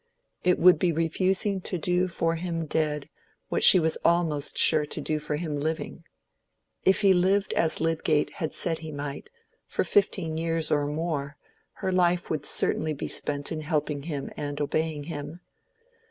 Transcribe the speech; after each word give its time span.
It 0.43 0.57
would 0.57 0.79
be 0.79 0.91
refusing 0.91 1.61
to 1.61 1.77
do 1.77 2.07
for 2.07 2.33
him 2.33 2.65
dead, 2.65 3.07
what 3.49 3.63
she 3.63 3.77
was 3.79 3.99
almost 4.03 4.57
sure 4.57 4.83
to 4.83 4.99
do 4.99 5.19
for 5.19 5.35
him 5.35 5.59
living. 5.59 6.05
If 6.83 7.01
he 7.01 7.13
lived 7.13 7.53
as 7.53 7.79
Lydgate 7.79 8.31
had 8.41 8.51
said 8.51 8.79
he 8.79 8.91
might, 8.91 9.29
for 9.67 9.83
fifteen 9.83 10.37
years 10.37 10.71
or 10.71 10.87
more, 10.87 11.37
her 11.85 11.91
life 11.91 12.31
would 12.31 12.47
certainly 12.47 12.93
be 12.93 13.07
spent 13.07 13.51
in 13.51 13.61
helping 13.61 14.01
him 14.01 14.31
and 14.35 14.59
obeying 14.59 15.03
him. 15.03 15.39